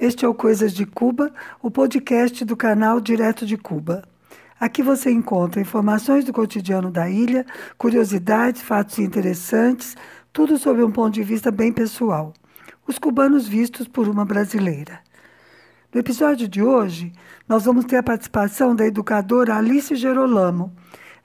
Este 0.00 0.24
é 0.24 0.28
o 0.28 0.34
Coisas 0.34 0.72
de 0.72 0.86
Cuba, 0.86 1.32
o 1.60 1.72
podcast 1.72 2.44
do 2.44 2.56
canal 2.56 3.00
Direto 3.00 3.44
de 3.44 3.56
Cuba. 3.56 4.04
Aqui 4.60 4.80
você 4.80 5.10
encontra 5.10 5.60
informações 5.60 6.24
do 6.24 6.32
cotidiano 6.32 6.88
da 6.88 7.10
ilha, 7.10 7.44
curiosidades, 7.76 8.62
fatos 8.62 9.00
interessantes, 9.00 9.96
tudo 10.32 10.56
sob 10.56 10.84
um 10.84 10.92
ponto 10.92 11.14
de 11.14 11.24
vista 11.24 11.50
bem 11.50 11.72
pessoal. 11.72 12.32
Os 12.86 12.96
cubanos 12.96 13.48
vistos 13.48 13.88
por 13.88 14.06
uma 14.06 14.24
brasileira. 14.24 15.00
No 15.92 15.98
episódio 15.98 16.46
de 16.46 16.62
hoje, 16.62 17.12
nós 17.48 17.64
vamos 17.64 17.84
ter 17.84 17.96
a 17.96 18.02
participação 18.02 18.76
da 18.76 18.86
educadora 18.86 19.56
Alice 19.56 19.96
Gerolamo, 19.96 20.72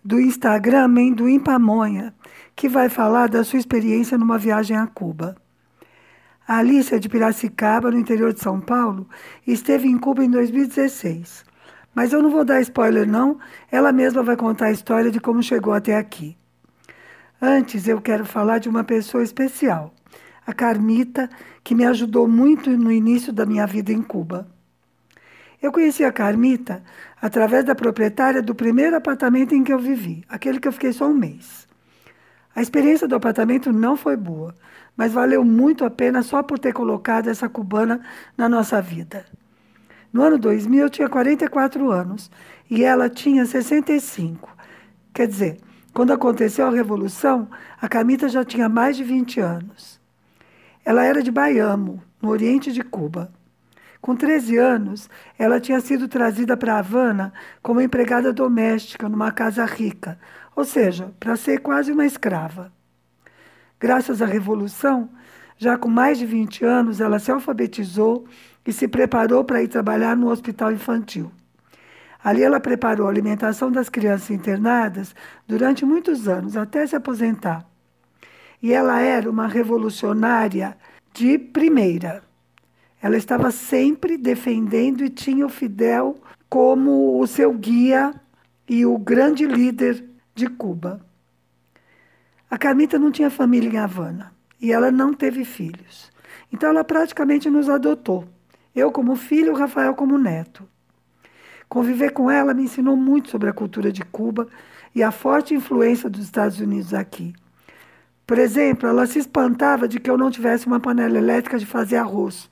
do 0.04 0.20
Instagram 0.20 0.88
Mendoim 0.88 1.40
Pamonha, 1.40 2.12
que 2.56 2.68
vai 2.68 2.90
falar 2.90 3.30
da 3.30 3.44
sua 3.44 3.60
experiência 3.60 4.18
numa 4.18 4.40
viagem 4.40 4.76
a 4.76 4.88
Cuba. 4.88 5.36
A 6.46 6.58
Alice 6.58 6.94
é 6.94 7.00
de 7.00 7.08
Piracicaba, 7.08 7.90
no 7.90 7.98
interior 7.98 8.34
de 8.34 8.42
São 8.42 8.60
Paulo, 8.60 9.08
esteve 9.48 9.88
em 9.88 9.98
Cuba 9.98 10.26
em 10.26 10.30
2016. 10.30 11.46
Mas 11.96 12.12
eu 12.12 12.22
não 12.22 12.30
vou 12.30 12.44
dar 12.44 12.60
spoiler, 12.60 13.08
não. 13.08 13.40
Ela 13.72 13.94
mesma 13.94 14.22
vai 14.24 14.36
contar 14.36 14.66
a 14.66 14.72
história 14.72 15.10
de 15.10 15.22
como 15.22 15.42
chegou 15.42 15.74
até 15.74 15.96
aqui. 15.96 16.36
Antes, 17.42 17.88
eu 17.88 18.02
quero 18.02 18.26
falar 18.26 18.58
de 18.58 18.68
uma 18.68 18.84
pessoa 18.84 19.24
especial, 19.24 19.94
a 20.46 20.52
Carmita, 20.54 21.30
que 21.64 21.74
me 21.74 21.86
ajudou 21.86 22.28
muito 22.28 22.70
no 22.72 22.92
início 22.92 23.32
da 23.32 23.46
minha 23.46 23.66
vida 23.66 23.94
em 23.94 24.02
Cuba. 24.02 24.48
Eu 25.62 25.72
conheci 25.72 26.04
a 26.04 26.12
Carmita 26.12 26.84
através 27.22 27.64
da 27.64 27.74
proprietária 27.74 28.42
do 28.42 28.54
primeiro 28.54 28.98
apartamento 28.98 29.56
em 29.56 29.64
que 29.64 29.72
eu 29.72 29.80
vivi, 29.80 30.26
aquele 30.28 30.60
que 30.60 30.68
eu 30.68 30.74
fiquei 30.74 30.92
só 30.92 31.08
um 31.08 31.14
mês. 31.14 31.63
A 32.56 32.62
experiência 32.62 33.08
do 33.08 33.16
apartamento 33.16 33.72
não 33.72 33.98
foi 33.98 34.16
boa 34.16 34.54
mas 34.96 35.12
valeu 35.12 35.44
muito 35.44 35.86
a 35.86 35.90
pena 35.90 36.22
só 36.22 36.44
por 36.44 36.60
ter 36.60 36.74
colocado 36.74 37.28
essa 37.28 37.50
cubana 37.50 38.02
na 38.38 38.48
nossa 38.48 38.82
vida. 38.82 39.26
No 40.12 40.22
ano 40.22 40.38
2000 40.38 40.84
eu 40.84 40.90
tinha 40.90 41.10
44 41.10 41.92
anos 41.92 42.30
e 42.70 42.84
ela 42.84 43.10
tinha 43.10 43.46
65. 43.46 44.56
Quer 45.14 45.28
dizer, 45.28 45.58
quando 45.94 46.14
aconteceu 46.14 46.68
a 46.68 46.72
Revolução, 46.72 47.50
a 47.82 47.88
Camita 47.88 48.30
já 48.30 48.46
tinha 48.46 48.70
mais 48.70 48.96
de 48.96 49.04
20 49.04 49.40
anos. 49.40 50.00
Ela 50.86 51.04
era 51.04 51.24
de 51.24 51.32
Baiamo, 51.32 52.02
no 52.22 52.30
oriente 52.30 52.72
de 52.72 52.84
Cuba. 52.84 53.32
Com 54.04 54.18
13 54.18 54.58
anos, 54.58 55.10
ela 55.40 55.62
tinha 55.62 55.80
sido 55.80 56.10
trazida 56.10 56.58
para 56.58 56.78
Havana 56.78 57.32
como 57.62 57.80
empregada 57.80 58.34
doméstica 58.34 59.08
numa 59.08 59.32
casa 59.32 59.64
rica, 59.64 60.20
ou 60.54 60.66
seja, 60.66 61.14
para 61.18 61.38
ser 61.38 61.60
quase 61.60 61.94
uma 61.94 62.06
escrava. 62.06 62.70
Graças 63.80 64.22
à 64.22 64.26
Revolução, 64.26 65.10
já 65.58 65.78
com 65.78 65.88
mais 65.88 66.18
de 66.18 66.26
20 66.26 66.66
anos, 66.66 67.00
ela 67.00 67.18
se 67.18 67.32
alfabetizou 67.32 68.28
e 68.68 68.74
se 68.74 68.90
preparou 68.90 69.46
para 69.46 69.64
ir 69.64 69.70
trabalhar 69.70 70.18
no 70.18 70.28
hospital 70.28 70.74
infantil. 70.74 71.32
Ali 72.22 72.44
ela 72.44 72.60
preparou 72.60 73.08
a 73.08 73.10
alimentação 73.10 73.72
das 73.72 73.88
crianças 73.88 74.32
internadas 74.32 75.16
durante 75.48 75.86
muitos 75.86 76.28
anos, 76.28 76.58
até 76.58 76.86
se 76.86 76.94
aposentar. 76.94 77.66
E 78.62 78.74
ela 78.74 79.00
era 79.00 79.30
uma 79.30 79.48
revolucionária 79.48 80.76
de 81.14 81.38
primeira. 81.40 82.33
Ela 83.04 83.18
estava 83.18 83.52
sempre 83.52 84.18
defendendo 84.18 85.04
e 85.04 85.10
tinha 85.10 85.46
o 85.46 85.50
Fidel 85.50 86.16
como 86.48 87.20
o 87.20 87.28
seu 87.28 87.52
guia 87.52 88.16
e 88.66 88.86
o 88.86 88.98
grande 88.98 89.46
líder 89.46 90.06
de 90.34 90.48
Cuba. 90.48 91.06
A 92.50 92.58
Carmita 92.58 92.98
não 92.98 93.12
tinha 93.12 93.30
família 93.30 93.70
em 93.70 93.78
Havana 93.78 94.32
e 94.62 94.72
ela 94.72 94.90
não 94.90 95.14
teve 95.14 95.44
filhos. 95.44 96.10
Então 96.50 96.70
ela 96.70 96.82
praticamente 96.86 97.50
nos 97.50 97.68
adotou. 97.70 98.24
Eu 98.74 98.90
como 98.90 99.18
filho, 99.18 99.52
o 99.52 99.58
Rafael 99.58 99.94
como 99.96 100.18
neto. 100.18 100.66
Conviver 101.68 102.12
com 102.12 102.32
ela 102.32 102.54
me 102.54 102.64
ensinou 102.64 102.96
muito 102.96 103.30
sobre 103.30 103.50
a 103.50 103.54
cultura 103.54 103.92
de 103.92 104.02
Cuba 104.06 104.48
e 104.96 105.04
a 105.04 105.12
forte 105.12 105.54
influência 105.54 106.10
dos 106.10 106.24
Estados 106.24 106.58
Unidos 106.62 106.94
aqui. 106.94 107.34
Por 108.26 108.40
exemplo, 108.40 108.88
ela 108.88 109.06
se 109.06 109.20
espantava 109.20 109.90
de 109.90 110.00
que 110.00 110.10
eu 110.10 110.18
não 110.18 110.32
tivesse 110.32 110.68
uma 110.68 110.80
panela 110.80 111.18
elétrica 111.18 111.60
de 111.60 111.66
fazer 111.66 111.98
arroz. 111.98 112.50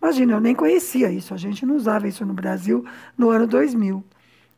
Imagina, 0.00 0.34
eu 0.34 0.40
nem 0.40 0.54
conhecia 0.54 1.10
isso, 1.10 1.34
a 1.34 1.36
gente 1.36 1.66
não 1.66 1.76
usava 1.76 2.06
isso 2.06 2.24
no 2.24 2.32
Brasil 2.32 2.84
no 3.16 3.30
ano 3.30 3.46
2000. 3.46 4.02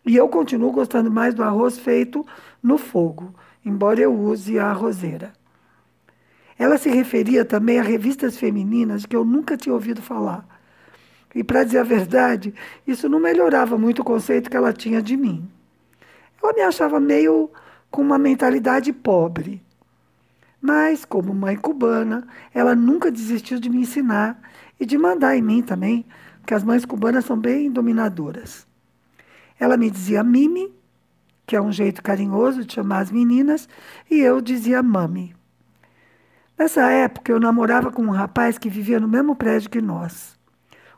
E 0.05 0.17
eu 0.17 0.29
continuo 0.29 0.73
gostando 0.73 1.11
mais 1.11 1.35
do 1.35 1.43
arroz 1.43 1.79
feito 1.79 2.25
no 2.63 2.77
fogo 2.79 3.35
embora 3.65 4.01
eu 4.01 4.15
use 4.15 4.59
a 4.59 4.73
roseira. 4.73 5.33
Ela 6.59 6.77
se 6.77 6.91
referia 6.91 7.45
também 7.45 7.79
a 7.79 7.83
revistas 7.83 8.37
femininas 8.37 9.07
que 9.07 9.17
eu 9.17 9.25
nunca 9.25 9.57
tinha 9.57 9.75
ouvido 9.75 10.03
falar. 10.03 10.47
E, 11.35 11.45
para 11.45 11.65
dizer 11.65 11.79
a 11.79 11.85
verdade, 11.85 12.53
isso 12.87 13.09
não 13.09 13.21
melhorava 13.21 13.79
muito 13.79 14.03
o 14.03 14.05
conceito 14.05 14.51
que 14.51 14.57
ela 14.57 14.73
tinha 14.73 15.01
de 15.01 15.17
mim. 15.17 15.49
Ela 16.43 16.53
me 16.53 16.61
achava 16.61 16.99
meio 16.99 17.51
com 17.91 18.03
uma 18.03 18.19
mentalidade 18.19 18.93
pobre. 18.93 19.63
Mas, 20.61 21.05
como 21.05 21.35
mãe 21.35 21.57
cubana, 21.57 22.27
ela 22.53 22.75
nunca 22.75 23.11
desistiu 23.11 23.59
de 23.59 23.71
me 23.71 23.79
ensinar 23.79 24.41
e 24.79 24.85
de 24.85 24.99
mandar 24.99 25.37
em 25.37 25.43
mim 25.43 25.63
também, 25.63 26.07
porque 26.41 26.55
as 26.55 26.63
mães 26.63 26.85
cubanas 26.85 27.25
são 27.25 27.39
bem 27.39 27.71
dominadoras. 27.71 28.67
Ela 29.59 29.77
me 29.77 29.91
dizia 29.91 30.23
Mimi 30.23 30.81
que 31.51 31.57
é 31.57 31.61
um 31.61 31.73
jeito 31.73 32.01
carinhoso 32.01 32.65
de 32.65 32.75
chamar 32.75 33.01
as 33.01 33.11
meninas, 33.11 33.69
e 34.09 34.21
eu 34.21 34.41
dizia 34.41 34.85
mami. 34.85 35.35
Nessa 36.57 36.89
época, 36.93 37.33
eu 37.33 37.41
namorava 37.41 37.91
com 37.91 38.03
um 38.03 38.11
rapaz 38.11 38.57
que 38.57 38.71
vivia 38.71 39.01
no 39.01 39.09
mesmo 39.09 39.35
prédio 39.35 39.69
que 39.69 39.81
nós. 39.81 40.39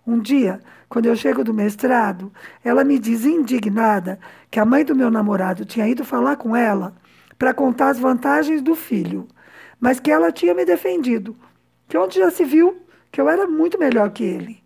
Um 0.07 0.21
dia, 0.21 0.61
quando 0.91 1.07
eu 1.07 1.17
chego 1.17 1.43
do 1.43 1.55
mestrado, 1.55 2.31
ela 2.63 2.85
me 2.85 2.99
diz 2.99 3.25
indignada 3.25 4.21
que 4.51 4.61
a 4.61 4.67
mãe 4.67 4.85
do 4.85 4.95
meu 4.95 5.11
namorado 5.11 5.65
tinha 5.65 5.89
ido 5.89 6.05
falar 6.05 6.37
com 6.37 6.55
ela 6.55 6.95
para 7.39 7.55
contar 7.55 7.89
as 7.89 7.99
vantagens 7.99 8.61
do 8.61 8.75
filho, 8.75 9.27
mas 9.83 9.99
que 9.99 10.13
ela 10.13 10.31
tinha 10.31 10.55
me 10.55 10.65
defendido, 10.65 11.37
que 11.89 11.99
onde 11.99 12.21
já 12.21 12.31
se 12.31 12.45
viu 12.45 12.81
que 13.11 13.21
eu 13.21 13.29
era 13.29 13.49
muito 13.49 13.77
melhor 13.77 14.11
que 14.13 14.23
ele. 14.23 14.63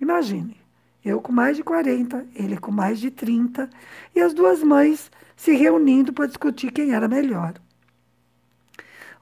Imagine, 0.00 0.56
eu 1.04 1.20
com 1.20 1.32
mais 1.32 1.56
de 1.56 1.64
40, 1.64 2.24
ele 2.36 2.56
com 2.56 2.70
mais 2.70 3.00
de 3.00 3.10
30, 3.10 3.68
e 4.14 4.20
as 4.20 4.32
duas 4.32 4.62
mães 4.62 5.10
se 5.34 5.50
reunindo 5.54 6.12
para 6.12 6.26
discutir 6.26 6.70
quem 6.70 6.92
era 6.92 7.08
melhor. 7.08 7.54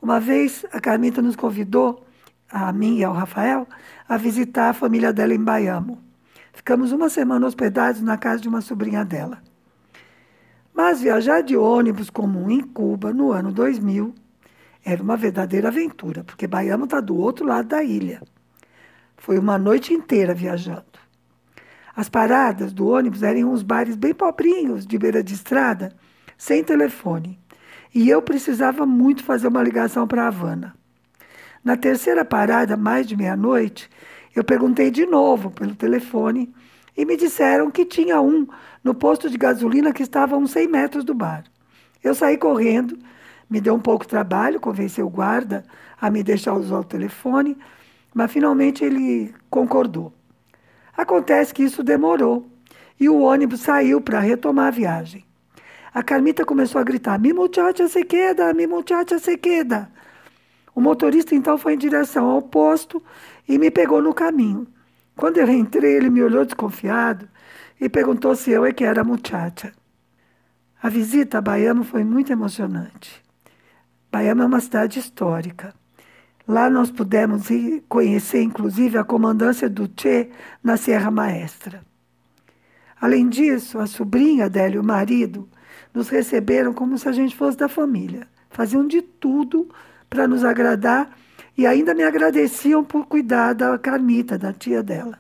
Uma 0.02 0.20
vez, 0.20 0.66
a 0.70 0.78
Carmita 0.82 1.22
nos 1.22 1.34
convidou, 1.34 2.06
a 2.50 2.70
mim 2.70 2.98
e 2.98 3.04
ao 3.04 3.14
Rafael, 3.14 3.66
a 4.06 4.18
visitar 4.18 4.68
a 4.68 4.74
família 4.74 5.14
dela 5.14 5.32
em 5.32 5.42
Baiamo. 5.42 5.98
Ficamos 6.52 6.92
uma 6.92 7.08
semana 7.08 7.46
hospedados 7.46 8.02
na 8.02 8.18
casa 8.18 8.42
de 8.42 8.48
uma 8.50 8.60
sobrinha 8.60 9.02
dela. 9.02 9.42
Mas 10.74 11.00
viajar 11.00 11.40
de 11.40 11.56
ônibus 11.56 12.10
comum 12.10 12.50
em 12.50 12.60
Cuba 12.60 13.14
no 13.14 13.32
ano 13.32 13.50
2000 13.50 14.14
era 14.86 15.02
uma 15.02 15.16
verdadeira 15.16 15.66
aventura, 15.66 16.22
porque 16.22 16.46
Baiamo 16.46 16.84
está 16.84 17.00
do 17.00 17.16
outro 17.16 17.44
lado 17.44 17.66
da 17.66 17.82
ilha. 17.82 18.22
Foi 19.16 19.36
uma 19.36 19.58
noite 19.58 19.92
inteira 19.92 20.32
viajando. 20.32 20.84
As 21.96 22.08
paradas 22.08 22.72
do 22.72 22.86
ônibus 22.86 23.24
eram 23.24 23.50
uns 23.50 23.64
bares 23.64 23.96
bem 23.96 24.14
pobrinhos, 24.14 24.86
de 24.86 24.96
beira 24.96 25.24
de 25.24 25.34
estrada, 25.34 25.92
sem 26.38 26.62
telefone. 26.62 27.36
E 27.92 28.08
eu 28.08 28.22
precisava 28.22 28.86
muito 28.86 29.24
fazer 29.24 29.48
uma 29.48 29.60
ligação 29.60 30.06
para 30.06 30.28
Havana. 30.28 30.72
Na 31.64 31.76
terceira 31.76 32.24
parada, 32.24 32.76
mais 32.76 33.08
de 33.08 33.16
meia-noite, 33.16 33.90
eu 34.36 34.44
perguntei 34.44 34.88
de 34.88 35.04
novo 35.04 35.50
pelo 35.50 35.74
telefone 35.74 36.54
e 36.96 37.04
me 37.04 37.16
disseram 37.16 37.72
que 37.72 37.84
tinha 37.84 38.20
um 38.20 38.46
no 38.84 38.94
posto 38.94 39.28
de 39.28 39.36
gasolina 39.36 39.92
que 39.92 40.04
estava 40.04 40.36
a 40.36 40.38
uns 40.38 40.52
100 40.52 40.68
metros 40.68 41.04
do 41.04 41.12
bar. 41.12 41.42
Eu 42.04 42.14
saí 42.14 42.38
correndo, 42.38 42.96
me 43.48 43.60
deu 43.60 43.74
um 43.74 43.80
pouco 43.80 44.04
de 44.04 44.10
trabalho, 44.10 44.60
convencer 44.60 45.04
o 45.04 45.08
guarda 45.08 45.64
a 46.00 46.10
me 46.10 46.22
deixar 46.22 46.54
usar 46.54 46.80
o 46.80 46.84
telefone, 46.84 47.56
mas 48.14 48.30
finalmente 48.30 48.84
ele 48.84 49.34
concordou. 49.48 50.12
Acontece 50.96 51.54
que 51.54 51.62
isso 51.62 51.82
demorou 51.82 52.46
e 52.98 53.08
o 53.08 53.20
ônibus 53.20 53.60
saiu 53.60 54.00
para 54.00 54.20
retomar 54.20 54.68
a 54.68 54.70
viagem. 54.70 55.24
A 55.92 56.02
Carmita 56.02 56.44
começou 56.44 56.80
a 56.80 56.84
gritar: 56.84 57.18
Mi 57.18 57.32
muchacha 57.32 57.88
se 57.88 58.04
queda, 58.04 58.52
mi 58.52 58.66
muchacha 58.66 59.18
se 59.18 59.36
queda. 59.36 59.90
O 60.74 60.80
motorista 60.80 61.34
então 61.34 61.56
foi 61.56 61.74
em 61.74 61.78
direção 61.78 62.26
ao 62.26 62.42
posto 62.42 63.02
e 63.48 63.58
me 63.58 63.70
pegou 63.70 64.02
no 64.02 64.12
caminho. 64.12 64.66
Quando 65.16 65.38
eu 65.38 65.48
entrei, 65.48 65.94
ele 65.94 66.10
me 66.10 66.22
olhou 66.22 66.44
desconfiado 66.44 67.28
e 67.80 67.88
perguntou 67.88 68.34
se 68.34 68.50
eu 68.50 68.64
é 68.64 68.72
que 68.72 68.84
era 68.84 69.02
muchacha. 69.02 69.72
A 70.82 70.90
visita 70.90 71.38
a 71.38 71.40
Baiano 71.40 71.82
foi 71.82 72.04
muito 72.04 72.30
emocionante. 72.30 73.25
Baiano 74.16 74.44
é 74.44 74.46
uma 74.46 74.60
cidade 74.60 74.98
histórica. 74.98 75.74
Lá 76.48 76.70
nós 76.70 76.90
pudemos 76.90 77.48
conhecer, 77.86 78.40
inclusive, 78.40 78.96
a 78.96 79.04
comandância 79.04 79.68
do 79.68 79.90
Che 79.94 80.30
na 80.64 80.78
Serra 80.78 81.10
Maestra. 81.10 81.82
Além 82.98 83.28
disso, 83.28 83.78
a 83.78 83.86
sobrinha 83.86 84.48
dela 84.48 84.76
e 84.76 84.78
o 84.78 84.82
marido 84.82 85.46
nos 85.92 86.08
receberam 86.08 86.72
como 86.72 86.96
se 86.96 87.06
a 87.06 87.12
gente 87.12 87.36
fosse 87.36 87.58
da 87.58 87.68
família. 87.68 88.26
Faziam 88.48 88.86
de 88.86 89.02
tudo 89.02 89.68
para 90.08 90.26
nos 90.26 90.44
agradar 90.44 91.10
E 91.58 91.66
ainda 91.66 91.94
me 91.94 92.02
agradeciam 92.02 92.82
por 92.84 93.06
cuidar 93.06 93.54
da 93.54 93.78
Carmita, 93.78 94.38
da 94.38 94.52
tia 94.52 94.82
dela. 94.82 95.18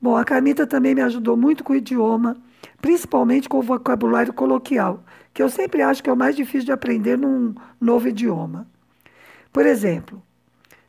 Bom, 0.00 0.16
a 0.16 0.24
Carmita 0.24 0.66
também 0.66 0.94
me 0.94 1.02
ajudou 1.02 1.36
muito 1.36 1.62
com 1.64 1.72
o 1.72 1.76
idioma, 1.76 2.36
principalmente 2.80 3.48
com 3.48 3.58
o 3.58 3.62
vocabulário 3.62 4.32
coloquial, 4.32 5.04
que 5.38 5.42
eu 5.44 5.48
sempre 5.48 5.82
acho 5.82 6.02
que 6.02 6.10
é 6.10 6.12
o 6.12 6.16
mais 6.16 6.34
difícil 6.34 6.64
de 6.64 6.72
aprender 6.72 7.16
num 7.16 7.54
novo 7.80 8.08
idioma. 8.08 8.66
Por 9.52 9.64
exemplo, 9.64 10.20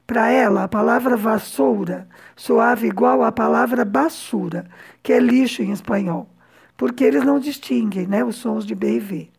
para 0.08 0.32
ela, 0.32 0.64
a 0.64 0.68
palavra 0.68 1.16
vassoura 1.16 2.10
soava 2.36 2.88
igual 2.88 3.22
à 3.22 3.32
palavra 3.32 3.86
basura, 3.86 4.66
que 5.04 5.14
é 5.14 5.20
lixo 5.20 5.62
em 5.62 5.72
espanhol, 5.72 6.28
porque 6.76 7.04
eles 7.04 7.24
não 7.24 7.40
distinguem 7.40 8.08
né, 8.08 8.24
os 8.24 8.38
sons 8.38 8.66
de 8.66 8.74
B 8.74 8.96
e 8.96 9.00
V. 9.00 9.30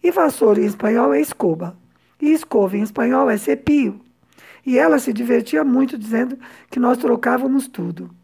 E 0.00 0.12
vassoura 0.12 0.60
em 0.60 0.66
espanhol 0.66 1.12
é 1.12 1.20
escova, 1.20 1.76
e 2.22 2.30
escova 2.30 2.76
em 2.76 2.82
espanhol 2.82 3.28
é 3.28 3.36
cepio. 3.36 4.00
E 4.64 4.78
ela 4.78 5.00
se 5.00 5.12
divertia 5.12 5.64
muito 5.64 5.98
dizendo 5.98 6.38
que 6.70 6.78
nós 6.78 6.98
trocávamos 6.98 7.66
tudo. 7.66 8.14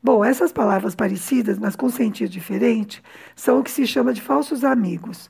Bom, 0.00 0.24
essas 0.24 0.52
palavras 0.52 0.94
parecidas, 0.94 1.58
mas 1.58 1.74
com 1.74 1.88
sentido 1.88 2.30
diferente, 2.30 3.02
são 3.34 3.58
o 3.58 3.64
que 3.64 3.72
se 3.72 3.88
chama 3.88 4.12
de 4.12 4.22
falsos 4.22 4.62
amigos. 4.62 5.28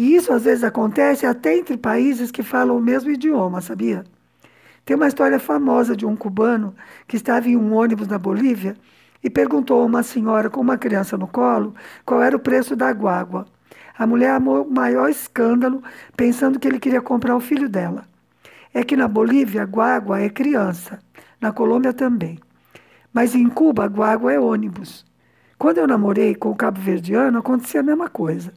E 0.00 0.14
isso 0.14 0.32
às 0.32 0.44
vezes 0.44 0.64
acontece 0.64 1.26
até 1.26 1.54
entre 1.58 1.76
países 1.76 2.30
que 2.30 2.42
falam 2.42 2.78
o 2.78 2.80
mesmo 2.80 3.10
idioma, 3.10 3.60
sabia? 3.60 4.02
Tem 4.82 4.96
uma 4.96 5.06
história 5.06 5.38
famosa 5.38 5.94
de 5.94 6.06
um 6.06 6.16
cubano 6.16 6.74
que 7.06 7.16
estava 7.16 7.50
em 7.50 7.54
um 7.54 7.74
ônibus 7.74 8.08
na 8.08 8.18
Bolívia 8.18 8.74
e 9.22 9.28
perguntou 9.28 9.82
a 9.82 9.84
uma 9.84 10.02
senhora 10.02 10.48
com 10.48 10.58
uma 10.58 10.78
criança 10.78 11.18
no 11.18 11.28
colo 11.28 11.74
qual 12.02 12.22
era 12.22 12.34
o 12.34 12.40
preço 12.40 12.74
da 12.74 12.90
guagua. 12.90 13.44
A 13.98 14.06
mulher 14.06 14.30
amou 14.30 14.62
o 14.62 14.72
maior 14.72 15.10
escândalo, 15.10 15.82
pensando 16.16 16.58
que 16.58 16.66
ele 16.66 16.80
queria 16.80 17.02
comprar 17.02 17.36
o 17.36 17.40
filho 17.40 17.68
dela. 17.68 18.06
É 18.72 18.82
que 18.82 18.96
na 18.96 19.06
Bolívia, 19.06 19.64
guagua 19.64 20.22
é 20.22 20.30
criança, 20.30 20.98
na 21.38 21.52
Colômbia 21.52 21.92
também. 21.92 22.38
Mas 23.12 23.34
em 23.34 23.50
Cuba, 23.50 23.84
guagua 23.84 24.32
é 24.32 24.40
ônibus. 24.40 25.04
Quando 25.58 25.76
eu 25.76 25.86
namorei 25.86 26.34
com 26.34 26.48
o 26.50 26.56
cabo-verdiano, 26.56 27.38
acontecia 27.38 27.80
a 27.80 27.84
mesma 27.84 28.08
coisa. 28.08 28.50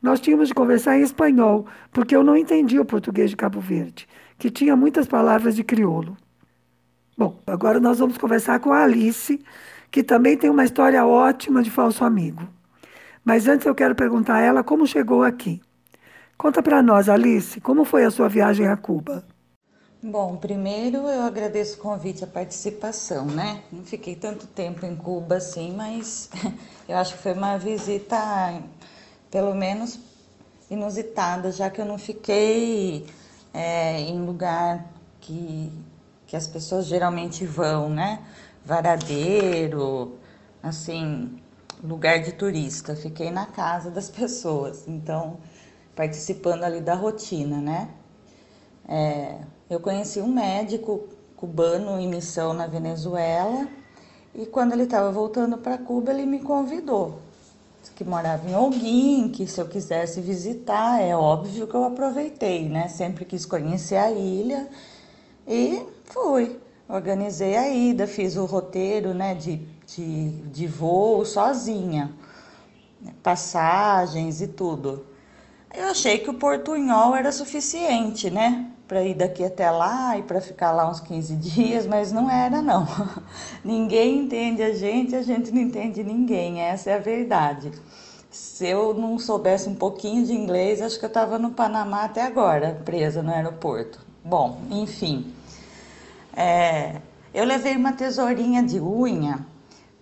Nós 0.00 0.20
tínhamos 0.20 0.48
de 0.48 0.54
conversar 0.54 0.98
em 0.98 1.02
espanhol, 1.02 1.66
porque 1.90 2.14
eu 2.14 2.22
não 2.22 2.36
entendia 2.36 2.80
o 2.80 2.84
português 2.84 3.30
de 3.30 3.36
Cabo 3.36 3.60
Verde, 3.60 4.06
que 4.38 4.50
tinha 4.50 4.76
muitas 4.76 5.06
palavras 5.06 5.56
de 5.56 5.64
crioulo. 5.64 6.16
Bom, 7.16 7.40
agora 7.46 7.80
nós 7.80 7.98
vamos 7.98 8.18
conversar 8.18 8.60
com 8.60 8.72
a 8.72 8.84
Alice, 8.84 9.42
que 9.90 10.02
também 10.02 10.36
tem 10.36 10.50
uma 10.50 10.64
história 10.64 11.04
ótima 11.06 11.62
de 11.62 11.70
falso 11.70 12.04
amigo. 12.04 12.46
Mas 13.24 13.48
antes 13.48 13.66
eu 13.66 13.74
quero 13.74 13.94
perguntar 13.94 14.36
a 14.36 14.40
ela 14.40 14.62
como 14.62 14.86
chegou 14.86 15.22
aqui. 15.22 15.60
Conta 16.36 16.62
para 16.62 16.82
nós, 16.82 17.08
Alice, 17.08 17.60
como 17.60 17.84
foi 17.84 18.04
a 18.04 18.10
sua 18.10 18.28
viagem 18.28 18.68
a 18.68 18.76
Cuba? 18.76 19.24
Bom, 20.02 20.36
primeiro 20.36 20.98
eu 21.08 21.22
agradeço 21.22 21.78
o 21.78 21.82
convite, 21.82 22.22
a 22.22 22.26
participação, 22.26 23.24
né? 23.26 23.62
Não 23.72 23.82
fiquei 23.82 24.14
tanto 24.14 24.46
tempo 24.46 24.84
em 24.84 24.94
Cuba 24.94 25.36
assim, 25.36 25.74
mas 25.74 26.30
eu 26.86 26.96
acho 26.96 27.16
que 27.16 27.22
foi 27.22 27.32
uma 27.32 27.56
visita, 27.56 28.16
pelo 29.36 29.54
menos, 29.54 30.00
inusitada, 30.70 31.52
já 31.52 31.68
que 31.68 31.78
eu 31.78 31.84
não 31.84 31.98
fiquei 31.98 33.04
é, 33.52 34.00
em 34.00 34.24
lugar 34.24 34.86
que, 35.20 35.70
que 36.26 36.34
as 36.34 36.46
pessoas 36.46 36.86
geralmente 36.86 37.44
vão, 37.44 37.90
né? 37.90 38.24
Varadeiro, 38.64 40.16
assim, 40.62 41.38
lugar 41.84 42.18
de 42.22 42.32
turista. 42.32 42.96
Fiquei 42.96 43.30
na 43.30 43.44
casa 43.44 43.90
das 43.90 44.08
pessoas, 44.08 44.88
então, 44.88 45.36
participando 45.94 46.64
ali 46.64 46.80
da 46.80 46.94
rotina, 46.94 47.58
né? 47.58 47.90
É, 48.88 49.36
eu 49.68 49.80
conheci 49.80 50.18
um 50.18 50.32
médico 50.32 51.10
cubano 51.36 52.00
em 52.00 52.08
missão 52.08 52.54
na 52.54 52.66
Venezuela 52.66 53.68
e 54.34 54.46
quando 54.46 54.72
ele 54.72 54.84
estava 54.84 55.12
voltando 55.12 55.58
para 55.58 55.76
Cuba, 55.76 56.10
ele 56.10 56.24
me 56.24 56.40
convidou, 56.40 57.20
que 57.96 58.04
morava 58.04 58.46
em 58.48 58.54
Holguim, 58.54 59.30
que 59.30 59.46
se 59.46 59.58
eu 59.58 59.66
quisesse 59.66 60.20
visitar, 60.20 61.00
é 61.00 61.16
óbvio 61.16 61.66
que 61.66 61.74
eu 61.74 61.82
aproveitei, 61.82 62.68
né? 62.68 62.88
Sempre 62.88 63.24
quis 63.24 63.46
conhecer 63.46 63.96
a 63.96 64.12
ilha 64.12 64.68
e 65.48 65.82
fui. 66.04 66.60
Organizei 66.86 67.56
a 67.56 67.70
ida, 67.70 68.06
fiz 68.06 68.36
o 68.36 68.44
roteiro 68.44 69.14
né, 69.14 69.34
de, 69.34 69.56
de, 69.86 70.30
de 70.42 70.66
voo 70.66 71.24
sozinha, 71.24 72.12
passagens 73.22 74.42
e 74.42 74.46
tudo. 74.46 75.06
Eu 75.74 75.86
achei 75.86 76.18
que 76.18 76.28
o 76.28 76.34
portunhol 76.34 77.16
era 77.16 77.32
suficiente, 77.32 78.30
né? 78.30 78.70
Para 78.86 79.02
ir 79.02 79.14
daqui 79.14 79.44
até 79.44 79.70
lá 79.70 80.16
e 80.16 80.22
para 80.22 80.40
ficar 80.40 80.72
lá 80.72 80.88
uns 80.88 81.00
15 81.00 81.34
dias, 81.36 81.86
mas 81.86 82.12
não 82.12 82.30
era 82.30 82.62
não. 82.62 82.86
ninguém 83.64 84.20
entende 84.20 84.62
a 84.62 84.72
gente, 84.72 85.14
a 85.14 85.22
gente 85.22 85.50
não 85.50 85.60
entende 85.60 86.04
ninguém, 86.04 86.60
essa 86.60 86.90
é 86.90 86.94
a 86.94 86.98
verdade. 86.98 87.72
Se 88.30 88.66
eu 88.66 88.94
não 88.94 89.18
soubesse 89.18 89.68
um 89.68 89.74
pouquinho 89.74 90.24
de 90.24 90.32
inglês, 90.32 90.82
acho 90.82 90.98
que 90.98 91.04
eu 91.04 91.08
estava 91.08 91.38
no 91.38 91.50
Panamá 91.50 92.04
até 92.04 92.22
agora, 92.22 92.80
presa 92.84 93.22
no 93.22 93.32
aeroporto. 93.32 93.98
Bom, 94.24 94.60
enfim. 94.70 95.32
É, 96.36 97.00
eu 97.32 97.44
levei 97.44 97.76
uma 97.76 97.92
tesourinha 97.92 98.62
de 98.62 98.80
unha 98.80 99.46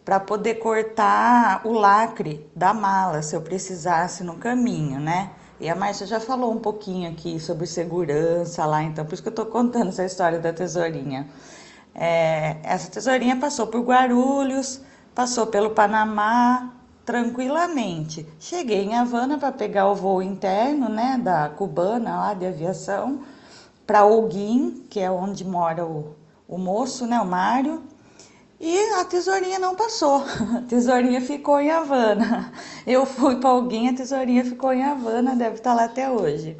para 0.04 0.20
poder 0.20 0.56
cortar 0.56 1.62
o 1.64 1.72
lacre 1.72 2.46
da 2.54 2.74
mala, 2.74 3.22
se 3.22 3.34
eu 3.34 3.40
precisasse 3.40 4.22
no 4.22 4.34
caminho, 4.36 5.00
né? 5.00 5.30
E 5.60 5.68
a 5.68 5.74
Márcia 5.74 6.06
já 6.06 6.18
falou 6.18 6.52
um 6.52 6.58
pouquinho 6.58 7.10
aqui 7.10 7.38
sobre 7.38 7.66
segurança 7.66 8.66
lá, 8.66 8.82
então 8.82 9.04
por 9.04 9.14
isso 9.14 9.22
que 9.22 9.28
eu 9.28 9.30
estou 9.30 9.46
contando 9.46 9.88
essa 9.88 10.04
história 10.04 10.38
da 10.38 10.52
tesourinha. 10.52 11.28
É, 11.94 12.56
essa 12.64 12.90
tesourinha 12.90 13.36
passou 13.36 13.68
por 13.68 13.82
Guarulhos, 13.82 14.80
passou 15.14 15.46
pelo 15.46 15.70
Panamá 15.70 16.72
tranquilamente. 17.04 18.26
Cheguei 18.40 18.82
em 18.82 18.96
Havana 18.96 19.38
para 19.38 19.52
pegar 19.52 19.88
o 19.88 19.94
voo 19.94 20.20
interno, 20.22 20.88
né, 20.88 21.20
da 21.22 21.48
cubana 21.50 22.16
lá 22.16 22.34
de 22.34 22.46
aviação, 22.46 23.20
para 23.86 24.04
Holguim, 24.04 24.86
que 24.90 24.98
é 24.98 25.10
onde 25.10 25.44
mora 25.44 25.86
o, 25.86 26.16
o 26.48 26.58
moço, 26.58 27.06
né, 27.06 27.20
o 27.20 27.26
Mário. 27.26 27.82
E 28.66 28.78
a 28.94 29.04
tesourinha 29.04 29.58
não 29.58 29.74
passou, 29.74 30.24
a 30.56 30.62
tesourinha 30.62 31.20
ficou 31.20 31.60
em 31.60 31.70
Havana. 31.70 32.50
Eu 32.86 33.04
fui 33.04 33.36
para 33.36 33.50
alguém, 33.50 33.90
a 33.90 33.94
tesourinha 33.94 34.42
ficou 34.42 34.72
em 34.72 34.82
Havana, 34.82 35.36
deve 35.36 35.56
estar 35.56 35.72
tá 35.72 35.76
lá 35.76 35.84
até 35.84 36.10
hoje. 36.10 36.56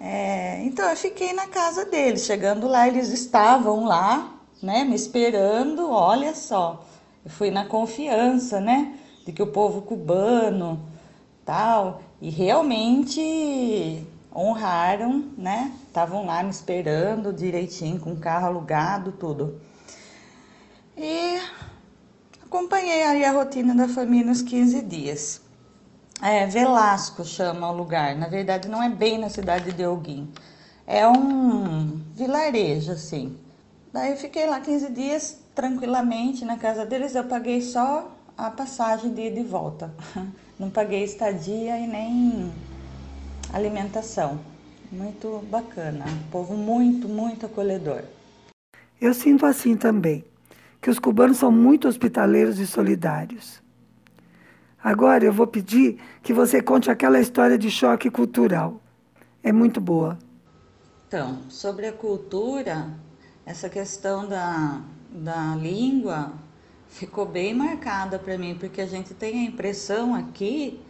É, 0.00 0.62
então 0.64 0.88
eu 0.88 0.96
fiquei 0.96 1.34
na 1.34 1.46
casa 1.48 1.84
deles. 1.84 2.24
Chegando 2.24 2.66
lá, 2.66 2.88
eles 2.88 3.10
estavam 3.10 3.84
lá, 3.84 4.32
né, 4.62 4.84
me 4.84 4.94
esperando. 4.94 5.90
Olha 5.90 6.34
só, 6.34 6.82
eu 7.22 7.30
fui 7.30 7.50
na 7.50 7.66
confiança, 7.66 8.58
né, 8.58 8.94
de 9.26 9.32
que 9.32 9.42
o 9.42 9.48
povo 9.48 9.82
cubano, 9.82 10.80
tal, 11.44 12.00
e 12.22 12.30
realmente 12.30 14.02
honraram, 14.34 15.26
né, 15.36 15.72
estavam 15.86 16.24
lá 16.24 16.42
me 16.42 16.48
esperando 16.48 17.34
direitinho, 17.34 18.00
com 18.00 18.16
carro 18.16 18.46
alugado, 18.46 19.12
tudo. 19.12 19.60
E 20.96 21.40
acompanhei 22.44 23.02
aí 23.02 23.24
a 23.24 23.32
rotina 23.32 23.74
da 23.74 23.88
família 23.88 24.26
nos 24.26 24.42
15 24.42 24.82
dias. 24.82 25.40
É, 26.20 26.46
Velasco 26.46 27.24
chama 27.24 27.70
o 27.70 27.76
lugar. 27.76 28.14
Na 28.14 28.28
verdade, 28.28 28.68
não 28.68 28.82
é 28.82 28.88
bem 28.88 29.18
na 29.18 29.28
cidade 29.28 29.72
de 29.72 29.82
Alguim. 29.82 30.28
É 30.86 31.08
um 31.08 32.00
vilarejo, 32.14 32.92
assim. 32.92 33.36
Daí 33.92 34.10
eu 34.12 34.16
fiquei 34.16 34.46
lá 34.46 34.60
15 34.60 34.90
dias 34.92 35.38
tranquilamente 35.54 36.44
na 36.44 36.58
casa 36.58 36.84
deles. 36.84 37.14
Eu 37.14 37.24
paguei 37.24 37.62
só 37.62 38.10
a 38.36 38.50
passagem 38.50 39.14
de 39.14 39.22
ida 39.28 39.40
e 39.40 39.44
volta. 39.44 39.92
Não 40.58 40.70
paguei 40.70 41.02
estadia 41.02 41.78
e 41.78 41.86
nem 41.86 42.52
alimentação. 43.52 44.38
Muito 44.92 45.42
bacana. 45.50 46.04
Um 46.04 46.30
povo 46.30 46.54
muito, 46.54 47.08
muito 47.08 47.46
acolhedor. 47.46 48.02
Eu 49.00 49.14
sinto 49.14 49.46
assim 49.46 49.74
também 49.74 50.24
que 50.82 50.90
os 50.90 50.98
cubanos 50.98 51.36
são 51.36 51.52
muito 51.52 51.86
hospitaleiros 51.86 52.58
e 52.58 52.66
solidários. 52.66 53.62
Agora 54.82 55.24
eu 55.24 55.32
vou 55.32 55.46
pedir 55.46 56.00
que 56.24 56.32
você 56.32 56.60
conte 56.60 56.90
aquela 56.90 57.20
história 57.20 57.56
de 57.56 57.70
choque 57.70 58.10
cultural. 58.10 58.82
É 59.44 59.52
muito 59.52 59.80
boa. 59.80 60.18
Então, 61.06 61.38
sobre 61.48 61.86
a 61.86 61.92
cultura, 61.92 62.90
essa 63.46 63.68
questão 63.68 64.28
da, 64.28 64.80
da 65.08 65.54
língua 65.54 66.32
ficou 66.88 67.26
bem 67.26 67.54
marcada 67.54 68.18
para 68.18 68.36
mim, 68.36 68.56
porque 68.58 68.80
a 68.80 68.86
gente 68.86 69.14
tem 69.14 69.38
a 69.38 69.50
impressão 69.50 70.16
aqui, 70.16 70.80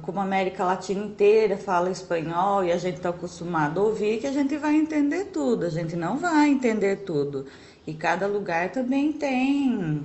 como 0.00 0.18
a 0.18 0.22
América 0.22 0.64
Latina 0.64 1.04
inteira 1.04 1.58
fala 1.58 1.90
espanhol 1.90 2.64
e 2.64 2.72
a 2.72 2.78
gente 2.78 2.96
está 2.96 3.10
acostumado 3.10 3.80
a 3.80 3.84
ouvir, 3.84 4.18
que 4.18 4.26
a 4.26 4.32
gente 4.32 4.56
vai 4.56 4.76
entender 4.76 5.26
tudo. 5.26 5.66
A 5.66 5.68
gente 5.68 5.94
não 5.94 6.16
vai 6.16 6.48
entender 6.48 7.04
tudo. 7.04 7.46
E 7.86 7.92
cada 7.92 8.26
lugar 8.26 8.72
também 8.72 9.12
tem 9.12 10.02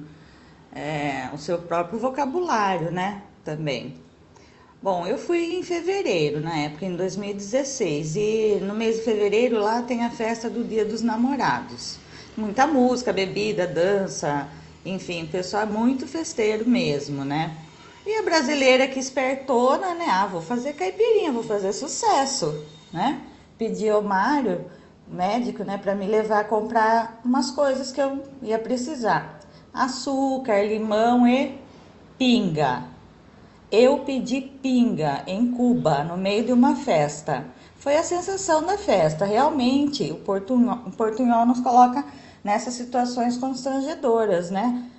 é, 0.73 1.29
o 1.33 1.37
seu 1.37 1.59
próprio 1.59 1.97
vocabulário, 1.97 2.91
né? 2.91 3.23
Também. 3.45 3.95
Bom, 4.81 5.05
eu 5.05 5.17
fui 5.17 5.55
em 5.55 5.63
fevereiro, 5.63 6.39
na 6.39 6.57
época, 6.57 6.85
em 6.85 6.95
2016, 6.95 8.15
e 8.15 8.59
no 8.61 8.73
mês 8.73 8.97
de 8.97 9.01
fevereiro 9.03 9.59
lá 9.59 9.81
tem 9.81 10.05
a 10.05 10.09
festa 10.09 10.49
do 10.49 10.63
Dia 10.63 10.85
dos 10.85 11.01
Namorados. 11.01 11.97
Muita 12.37 12.65
música, 12.65 13.11
bebida, 13.11 13.67
dança, 13.67 14.47
enfim, 14.85 15.23
o 15.23 15.27
pessoal 15.27 15.63
é 15.63 15.65
muito 15.65 16.07
festeiro 16.07 16.67
mesmo, 16.67 17.25
né? 17.25 17.57
E 18.09 18.17
a 18.17 18.23
brasileira 18.23 18.87
que 18.87 18.97
espertona, 18.97 19.93
né? 19.93 20.07
Ah, 20.09 20.25
vou 20.25 20.41
fazer 20.41 20.73
caipirinha, 20.73 21.31
vou 21.31 21.43
fazer 21.43 21.71
sucesso, 21.71 22.65
né? 22.91 23.21
Pedi 23.55 23.87
ao 23.87 24.01
Mário, 24.01 24.65
médico, 25.07 25.63
né, 25.63 25.77
para 25.77 25.93
me 25.93 26.07
levar 26.07 26.39
a 26.39 26.43
comprar 26.43 27.21
umas 27.23 27.51
coisas 27.51 27.91
que 27.91 28.01
eu 28.01 28.23
ia 28.41 28.57
precisar: 28.57 29.39
açúcar, 29.71 30.63
limão 30.63 31.27
e 31.27 31.55
pinga. 32.17 32.85
Eu 33.71 33.99
pedi 33.99 34.41
pinga 34.41 35.21
em 35.27 35.51
Cuba, 35.51 36.03
no 36.03 36.17
meio 36.17 36.43
de 36.43 36.51
uma 36.51 36.75
festa. 36.75 37.45
Foi 37.77 37.95
a 37.95 38.01
sensação 38.01 38.65
da 38.65 38.75
festa. 38.75 39.23
Realmente, 39.23 40.11
o 40.11 40.15
portunhol, 40.15 40.79
o 40.87 40.91
portunhol 40.91 41.45
nos 41.45 41.59
coloca 41.59 42.03
nessas 42.43 42.73
situações 42.73 43.37
constrangedoras, 43.37 44.49
né? 44.49 44.89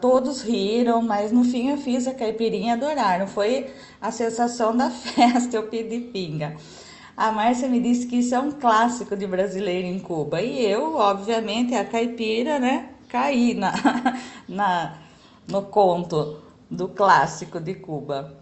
Todos 0.00 0.42
riram, 0.42 1.00
mas 1.02 1.30
no 1.30 1.44
fim 1.44 1.68
eu 1.68 1.78
fiz 1.78 2.06
a 2.06 2.14
caipirinha, 2.14 2.74
adoraram. 2.74 3.26
Foi 3.26 3.72
a 4.00 4.10
sensação 4.10 4.76
da 4.76 4.90
festa, 4.90 5.56
eu 5.56 5.64
pedi 5.64 6.00
pinga. 6.00 6.56
A 7.16 7.32
Márcia 7.32 7.68
me 7.68 7.80
disse 7.80 8.06
que 8.06 8.16
isso 8.16 8.34
é 8.34 8.38
um 8.38 8.52
clássico 8.52 9.16
de 9.16 9.26
brasileiro 9.26 9.86
em 9.86 9.98
Cuba. 9.98 10.40
E 10.40 10.64
eu, 10.64 10.96
obviamente, 10.96 11.74
a 11.74 11.84
caipira, 11.84 12.58
né, 12.58 12.90
caí 13.08 13.54
na, 13.54 13.72
na, 14.48 14.98
no 15.48 15.62
conto 15.62 16.40
do 16.70 16.88
clássico 16.88 17.60
de 17.60 17.74
Cuba. 17.74 18.38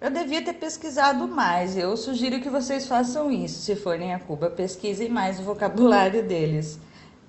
Eu 0.00 0.10
devia 0.10 0.42
ter 0.42 0.54
pesquisado 0.54 1.28
mais. 1.28 1.76
Eu 1.76 1.94
sugiro 1.96 2.40
que 2.40 2.48
vocês 2.48 2.86
façam 2.86 3.30
isso. 3.30 3.60
Se 3.60 3.76
forem 3.76 4.14
a 4.14 4.18
Cuba, 4.18 4.48
pesquisem 4.48 5.10
mais 5.10 5.38
o 5.38 5.42
vocabulário 5.42 6.22
deles. 6.26 6.80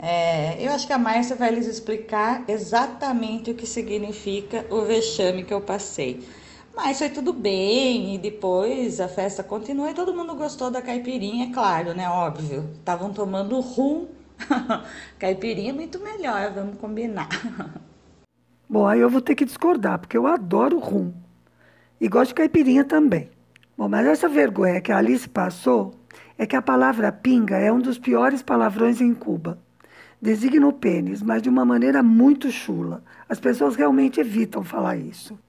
É, 0.04 0.66
eu 0.66 0.72
acho 0.72 0.88
que 0.88 0.94
a 0.94 0.98
Márcia 0.98 1.36
vai 1.36 1.52
lhes 1.52 1.68
explicar 1.68 2.44
exatamente 2.48 3.52
o 3.52 3.56
que 3.56 3.68
significa 3.68 4.66
o 4.70 4.82
vexame 4.82 5.44
que 5.44 5.54
eu 5.54 5.62
passei. 5.62 6.28
Mas 6.76 6.98
foi 6.98 7.10
tudo 7.10 7.34
bem, 7.34 8.16
e 8.16 8.18
depois 8.18 9.00
a 9.00 9.08
festa 9.08 9.44
continuou 9.44 9.90
e 9.90 9.94
todo 9.94 10.14
mundo 10.14 10.34
gostou 10.36 10.72
da 10.72 10.82
caipirinha, 10.82 11.46
é 11.46 11.54
claro, 11.54 11.94
né? 11.94 12.10
Óbvio. 12.10 12.70
Estavam 12.74 13.14
tomando 13.14 13.60
rum. 13.60 14.08
caipirinha 15.20 15.70
é 15.70 15.74
muito 15.74 16.00
melhor, 16.00 16.52
vamos 16.52 16.80
combinar. 16.80 17.30
Bom, 18.68 18.88
aí 18.88 19.02
eu 19.02 19.10
vou 19.10 19.22
ter 19.22 19.36
que 19.36 19.46
discordar, 19.46 20.00
porque 20.00 20.18
eu 20.18 20.26
adoro 20.26 20.80
rum. 20.80 21.14
E 22.00 22.08
gosto 22.08 22.30
de 22.30 22.36
caipirinha 22.36 22.86
também. 22.86 23.30
Bom, 23.78 23.88
mas 23.88 24.08
essa 24.08 24.30
vergonha 24.30 24.82
que 24.82 24.92
a 24.92 24.98
Alice 24.98 25.28
passou 25.30 25.94
é 26.38 26.48
que 26.48 26.56
a 26.56 26.62
palavra 26.62 27.12
pinga 27.12 27.58
é 27.58 27.72
um 27.72 27.80
dos 27.80 28.00
piores 28.00 28.42
palavrões 28.42 29.02
em 29.02 29.14
Cuba 29.14 29.60
designa 30.22 30.68
o 30.68 30.74
pênis, 30.74 31.22
mas 31.22 31.42
de 31.42 31.50
uma 31.50 31.66
maneira 31.66 32.04
muito 32.04 32.52
chula. 32.52 33.04
As 33.28 33.40
pessoas 33.40 33.76
realmente 33.76 34.20
evitam 34.20 34.64
falar 34.64 34.96
isso. 34.96 35.40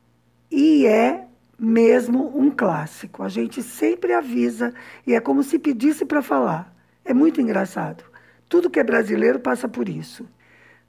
E 0.51 0.87
é 0.87 1.27
mesmo 1.59 2.37
um 2.37 2.51
clássico. 2.51 3.23
A 3.23 3.29
gente 3.29 3.63
sempre 3.63 4.13
avisa 4.13 4.73
e 5.07 5.15
é 5.15 5.21
como 5.21 5.43
se 5.43 5.59
pedisse 5.59 6.05
para 6.05 6.23
falar. 6.23 6.75
É 7.05 7.13
muito 7.13 7.41
engraçado. 7.41 8.05
Tudo 8.49 8.71
que 8.71 8.81
é 8.81 8.85
brasileiro 8.85 9.39
passa 9.39 9.69
por 9.69 9.89
isso. 9.89 10.27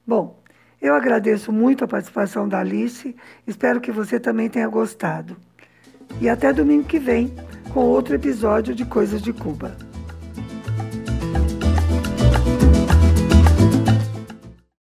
Bom, 0.06 0.42
eu 0.82 0.94
agradeço 0.94 1.52
muito 1.52 1.84
a 1.84 1.88
participação 1.88 2.48
da 2.48 2.60
Alice. 2.60 3.16
Espero 3.48 3.80
que 3.80 3.92
você 3.92 4.20
também 4.20 4.50
tenha 4.50 4.68
gostado. 4.68 5.38
E 6.22 6.28
até 6.28 6.52
domingo 6.52 6.84
que 6.84 7.00
vem 7.00 7.34
com 7.74 7.82
outro 7.82 8.16
episódio 8.16 8.76
de 8.76 8.86
Coisas 8.86 9.22
de 9.22 9.32
Cuba. 9.32 9.93